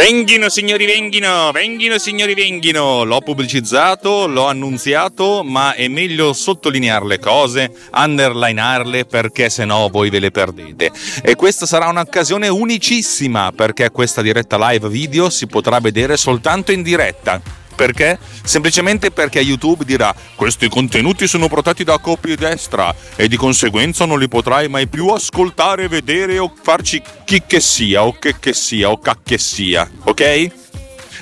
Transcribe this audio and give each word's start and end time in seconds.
Venghino 0.00 0.48
signori 0.48 0.86
venghino, 0.86 1.52
venghino 1.52 1.98
signori 1.98 2.32
venghino, 2.32 3.04
l'ho 3.04 3.20
pubblicizzato, 3.20 4.26
l'ho 4.26 4.46
annunziato, 4.46 5.42
ma 5.44 5.74
è 5.74 5.88
meglio 5.88 6.32
sottolineare 6.32 7.04
le 7.04 7.18
cose, 7.18 7.70
underlinearle 7.92 9.04
perché 9.04 9.50
se 9.50 9.66
no 9.66 9.90
voi 9.90 10.08
ve 10.08 10.20
le 10.20 10.30
perdete. 10.30 10.90
E 11.22 11.34
questa 11.34 11.66
sarà 11.66 11.88
un'occasione 11.88 12.48
unicissima 12.48 13.52
perché 13.52 13.90
questa 13.90 14.22
diretta 14.22 14.56
live 14.70 14.88
video 14.88 15.28
si 15.28 15.46
potrà 15.46 15.80
vedere 15.80 16.16
soltanto 16.16 16.72
in 16.72 16.82
diretta. 16.82 17.59
Perché? 17.80 18.18
Semplicemente 18.44 19.10
perché 19.10 19.40
YouTube 19.40 19.86
dirà 19.86 20.14
questi 20.34 20.68
contenuti 20.68 21.26
sono 21.26 21.48
protetti 21.48 21.82
da 21.82 21.96
copie 21.96 22.36
destra 22.36 22.94
e 23.16 23.26
di 23.26 23.36
conseguenza 23.36 24.04
non 24.04 24.18
li 24.18 24.28
potrai 24.28 24.68
mai 24.68 24.86
più 24.86 25.08
ascoltare, 25.08 25.88
vedere 25.88 26.38
o 26.38 26.52
farci 26.62 27.00
chi 27.24 27.42
che 27.46 27.58
sia 27.58 28.04
o 28.04 28.12
che 28.18 28.34
che 28.38 28.52
sia 28.52 28.90
o 28.90 28.98
cacche 28.98 29.38
sia, 29.38 29.90
ok? 30.04 30.50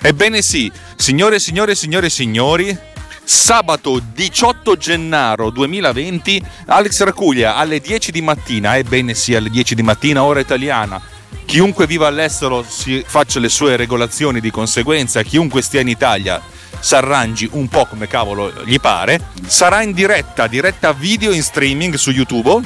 Ebbene 0.02 0.42
sì, 0.42 0.68
signore, 0.96 1.38
signore, 1.38 1.76
signore, 1.76 2.10
signori, 2.10 2.76
sabato 3.22 4.02
18 4.12 4.76
gennaio 4.76 5.50
2020 5.50 6.42
Alex 6.66 7.04
Racuglia 7.04 7.54
alle 7.54 7.78
10 7.78 8.10
di 8.10 8.20
mattina, 8.20 8.76
ebbene 8.76 9.14
sì 9.14 9.36
alle 9.36 9.48
10 9.50 9.76
di 9.76 9.82
mattina 9.84 10.24
ora 10.24 10.40
italiana 10.40 11.00
chiunque 11.48 11.86
viva 11.86 12.06
all'estero 12.06 12.62
si 12.62 13.02
faccia 13.06 13.40
le 13.40 13.48
sue 13.48 13.74
regolazioni 13.74 14.38
di 14.38 14.50
conseguenza, 14.50 15.22
chiunque 15.22 15.62
stia 15.62 15.80
in 15.80 15.88
Italia 15.88 16.42
si 16.78 16.94
arrangi 16.94 17.48
un 17.52 17.68
po' 17.68 17.86
come 17.86 18.06
cavolo 18.06 18.52
gli 18.66 18.78
pare, 18.78 19.18
sarà 19.46 19.80
in 19.80 19.92
diretta, 19.92 20.46
diretta 20.46 20.92
video 20.92 21.32
in 21.32 21.42
streaming 21.42 21.94
su 21.94 22.10
YouTube. 22.10 22.60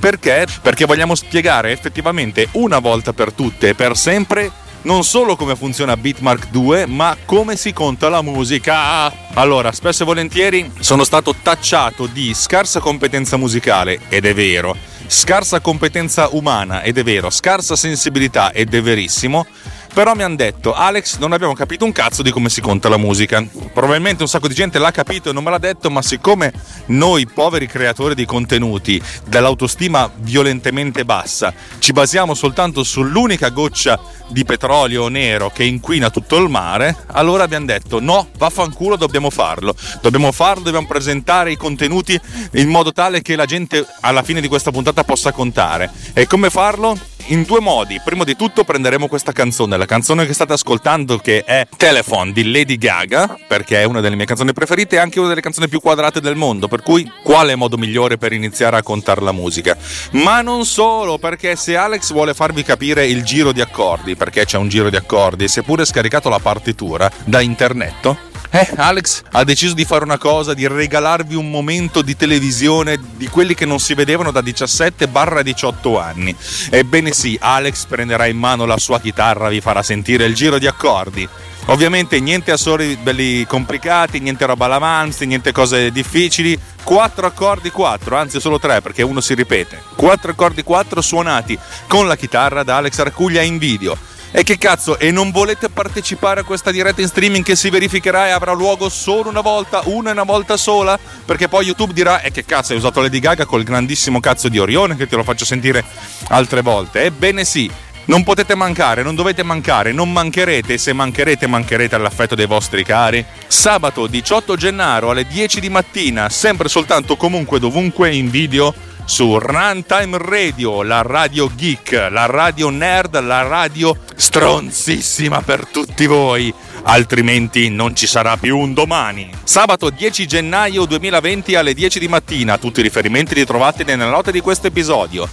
Perché? 0.00 0.48
Perché 0.60 0.84
vogliamo 0.84 1.14
spiegare 1.14 1.70
effettivamente 1.70 2.48
una 2.52 2.80
volta 2.80 3.12
per 3.12 3.32
tutte 3.32 3.68
e 3.68 3.74
per 3.76 3.96
sempre 3.96 4.50
non 4.82 5.04
solo 5.04 5.36
come 5.36 5.54
funziona 5.54 5.96
Bitmark 5.96 6.48
2, 6.50 6.86
ma 6.86 7.16
come 7.24 7.54
si 7.54 7.72
conta 7.72 8.08
la 8.08 8.20
musica. 8.20 9.12
Allora, 9.34 9.70
spesso 9.70 10.02
e 10.02 10.06
volentieri 10.06 10.72
sono 10.80 11.04
stato 11.04 11.36
tacciato 11.40 12.06
di 12.06 12.34
scarsa 12.34 12.80
competenza 12.80 13.36
musicale, 13.36 14.00
ed 14.08 14.26
è 14.26 14.34
vero, 14.34 14.76
scarsa 15.06 15.60
competenza 15.60 16.28
umana, 16.32 16.82
ed 16.82 16.98
è 16.98 17.02
vero, 17.02 17.30
scarsa 17.30 17.76
sensibilità, 17.76 18.52
ed 18.52 18.74
è 18.74 18.82
verissimo, 18.82 19.46
però 19.94 20.14
mi 20.14 20.24
hanno 20.24 20.34
detto, 20.34 20.74
Alex, 20.74 21.18
non 21.18 21.32
abbiamo 21.32 21.54
capito 21.54 21.84
un 21.84 21.92
cazzo 21.92 22.22
di 22.22 22.32
come 22.32 22.48
si 22.48 22.60
conta 22.60 22.88
la 22.88 22.96
musica. 22.96 23.46
Probabilmente 23.72 24.24
un 24.24 24.28
sacco 24.28 24.48
di 24.48 24.54
gente 24.54 24.80
l'ha 24.80 24.90
capito 24.90 25.30
e 25.30 25.32
non 25.32 25.44
me 25.44 25.50
l'ha 25.50 25.58
detto, 25.58 25.88
ma 25.88 26.02
siccome 26.02 26.52
noi 26.86 27.28
poveri 27.28 27.68
creatori 27.68 28.16
di 28.16 28.24
contenuti, 28.24 29.00
dall'autostima 29.24 30.10
violentemente 30.16 31.04
bassa, 31.04 31.54
ci 31.78 31.92
basiamo 31.92 32.34
soltanto 32.34 32.82
sull'unica 32.82 33.50
goccia 33.50 34.00
di 34.26 34.44
petrolio 34.44 35.06
nero 35.06 35.50
che 35.50 35.62
inquina 35.62 36.10
tutto 36.10 36.38
il 36.38 36.48
mare, 36.48 36.96
allora 37.12 37.44
abbiamo 37.44 37.66
detto 37.66 38.00
no, 38.00 38.30
vaffanculo, 38.36 38.96
dobbiamo 38.96 39.30
farlo. 39.30 39.76
Dobbiamo 40.00 40.32
farlo, 40.32 40.64
dobbiamo 40.64 40.88
presentare 40.88 41.52
i 41.52 41.56
contenuti 41.56 42.20
in 42.54 42.68
modo 42.68 42.92
tale 42.92 43.22
che 43.22 43.36
la 43.36 43.46
gente 43.46 43.86
alla 44.00 44.24
fine 44.24 44.40
di 44.40 44.48
questa 44.48 44.72
puntata 44.72 45.04
possa 45.04 45.30
contare. 45.30 45.88
E 46.14 46.26
come 46.26 46.50
farlo? 46.50 46.98
In 47.26 47.44
due 47.44 47.60
modi. 47.60 48.00
Prima 48.04 48.24
di 48.24 48.36
tutto 48.36 48.64
prenderemo 48.64 49.08
questa 49.08 49.32
canzone, 49.32 49.76
la 49.76 49.86
canzone 49.86 50.26
che 50.26 50.32
state 50.32 50.52
ascoltando 50.52 51.18
che 51.18 51.44
è 51.44 51.66
Telephone 51.76 52.32
di 52.32 52.50
Lady 52.50 52.76
Gaga, 52.76 53.38
perché 53.46 53.80
è 53.80 53.84
una 53.84 54.00
delle 54.00 54.16
mie 54.16 54.26
canzoni 54.26 54.52
preferite 54.52 54.96
e 54.96 54.98
anche 54.98 55.18
una 55.18 55.28
delle 55.28 55.40
canzoni 55.40 55.68
più 55.68 55.80
quadrate 55.80 56.20
del 56.20 56.36
mondo, 56.36 56.68
per 56.68 56.82
cui 56.82 57.10
quale 57.22 57.54
modo 57.54 57.76
migliore 57.76 58.18
per 58.18 58.32
iniziare 58.32 58.76
a 58.76 58.82
contare 58.82 59.22
la 59.22 59.32
musica? 59.32 59.76
Ma 60.12 60.40
non 60.42 60.64
solo, 60.64 61.18
perché 61.18 61.56
se 61.56 61.76
Alex 61.76 62.12
vuole 62.12 62.34
farvi 62.34 62.62
capire 62.62 63.06
il 63.06 63.22
giro 63.24 63.52
di 63.52 63.60
accordi, 63.60 64.16
perché 64.16 64.44
c'è 64.44 64.58
un 64.58 64.68
giro 64.68 64.90
di 64.90 64.96
accordi, 64.96 65.48
si 65.48 65.60
è 65.60 65.62
pure 65.62 65.84
scaricato 65.84 66.28
la 66.28 66.38
partitura 66.38 67.10
da 67.24 67.40
internet, 67.40 68.32
eh, 68.54 68.70
Alex 68.76 69.22
ha 69.32 69.42
deciso 69.42 69.74
di 69.74 69.84
fare 69.84 70.04
una 70.04 70.16
cosa, 70.16 70.54
di 70.54 70.68
regalarvi 70.68 71.34
un 71.34 71.50
momento 71.50 72.02
di 72.02 72.16
televisione 72.16 73.00
di 73.16 73.26
quelli 73.26 73.54
che 73.54 73.66
non 73.66 73.80
si 73.80 73.94
vedevano 73.94 74.30
da 74.30 74.40
17-18 74.40 76.00
anni. 76.00 76.36
Ebbene 76.70 77.10
sì, 77.10 77.36
Alex 77.40 77.86
prenderà 77.86 78.26
in 78.26 78.38
mano 78.38 78.64
la 78.64 78.78
sua 78.78 79.00
chitarra, 79.00 79.48
vi 79.48 79.60
farà 79.60 79.82
sentire 79.82 80.26
il 80.26 80.34
giro 80.34 80.58
di 80.58 80.68
accordi. 80.68 81.28
Ovviamente 81.66 82.20
niente 82.20 82.52
assoli 82.52 82.94
belli 82.96 83.44
complicati, 83.44 84.20
niente 84.20 84.46
roba 84.46 84.66
all'avanzi, 84.66 85.26
niente 85.26 85.50
cose 85.50 85.90
difficili. 85.90 86.56
Quattro 86.84 87.26
accordi, 87.26 87.70
quattro, 87.70 88.16
anzi 88.16 88.38
solo 88.38 88.60
tre 88.60 88.80
perché 88.82 89.02
uno 89.02 89.20
si 89.20 89.34
ripete. 89.34 89.82
Quattro 89.96 90.30
accordi, 90.30 90.62
quattro 90.62 91.00
suonati 91.00 91.58
con 91.88 92.06
la 92.06 92.16
chitarra 92.16 92.62
da 92.62 92.76
Alex 92.76 92.98
Arcuglia 93.00 93.42
in 93.42 93.58
video. 93.58 93.96
E 94.36 94.42
che 94.42 94.58
cazzo, 94.58 94.98
e 94.98 95.12
non 95.12 95.30
volete 95.30 95.68
partecipare 95.68 96.40
a 96.40 96.42
questa 96.42 96.72
diretta 96.72 97.00
in 97.00 97.06
streaming 97.06 97.44
che 97.44 97.54
si 97.54 97.70
verificherà 97.70 98.26
e 98.26 98.30
avrà 98.30 98.52
luogo 98.52 98.88
solo 98.88 99.28
una 99.28 99.42
volta, 99.42 99.82
una 99.84 100.08
e 100.08 100.12
una 100.12 100.24
volta 100.24 100.56
sola? 100.56 100.98
Perché 101.24 101.46
poi 101.46 101.66
YouTube 101.66 101.92
dirà, 101.92 102.20
e 102.20 102.32
che 102.32 102.44
cazzo, 102.44 102.72
hai 102.72 102.78
usato 102.78 103.00
Lady 103.00 103.20
Gaga 103.20 103.46
col 103.46 103.62
grandissimo 103.62 104.18
cazzo 104.18 104.48
di 104.48 104.58
Orione 104.58 104.96
che 104.96 105.06
te 105.06 105.14
lo 105.14 105.22
faccio 105.22 105.44
sentire 105.44 105.84
altre 106.30 106.62
volte. 106.62 107.04
Ebbene 107.04 107.44
sì, 107.44 107.70
non 108.06 108.24
potete 108.24 108.56
mancare, 108.56 109.04
non 109.04 109.14
dovete 109.14 109.44
mancare, 109.44 109.92
non 109.92 110.10
mancherete, 110.10 110.78
se 110.78 110.92
mancherete 110.92 111.46
mancherete 111.46 111.94
all'affetto 111.94 112.34
dei 112.34 112.46
vostri 112.46 112.82
cari. 112.82 113.24
Sabato 113.46 114.08
18 114.08 114.56
gennaio 114.56 115.10
alle 115.10 115.28
10 115.28 115.60
di 115.60 115.68
mattina, 115.68 116.28
sempre 116.28 116.68
soltanto 116.68 117.14
comunque 117.16 117.60
dovunque 117.60 118.12
in 118.12 118.30
video 118.30 118.74
su 119.04 119.38
Runtime 119.38 120.18
Radio, 120.18 120.82
la 120.82 121.02
radio 121.02 121.50
geek, 121.54 122.08
la 122.10 122.26
radio 122.26 122.70
nerd, 122.70 123.20
la 123.20 123.42
radio 123.42 123.96
stronzissima 124.14 125.42
per 125.42 125.66
tutti 125.66 126.06
voi. 126.06 126.52
Altrimenti 126.84 127.68
non 127.70 127.94
ci 127.94 128.06
sarà 128.06 128.36
più 128.36 128.58
un 128.58 128.74
domani. 128.74 129.30
Sabato 129.44 129.90
10 129.90 130.26
gennaio 130.26 130.84
2020 130.86 131.54
alle 131.54 131.74
10 131.74 131.98
di 131.98 132.08
mattina. 132.08 132.58
Tutti 132.58 132.80
i 132.80 132.82
riferimenti 132.82 133.34
li 133.34 133.44
trovate 133.44 133.84
nella 133.84 134.08
nota 134.08 134.30
di 134.30 134.40
questo 134.40 134.66
episodio. 134.66 135.28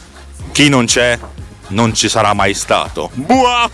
Chi 0.52 0.70
non 0.70 0.86
c'è, 0.86 1.18
non 1.68 1.94
ci 1.94 2.09
sarà 2.09 2.34
mai 2.34 2.53
stato. 2.53 3.09
Buah! 3.14 3.70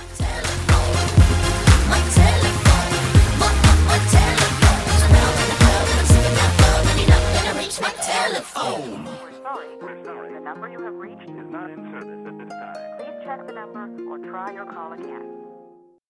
number 10.43 10.69
you 10.69 10.81
have 10.81 10.95
reached 10.95 11.29
is 11.29 11.49
not 11.49 11.69
in 11.69 11.91
service 11.91 12.19
at 12.25 12.37
this 12.37 12.49
time. 12.49 12.75
Please 12.97 13.13
check 13.23 13.45
the 13.47 13.53
number 13.53 13.89
or 14.09 14.17
try 14.17 14.51
your 14.51 14.65
call 14.65 14.93
again. 14.93 15.40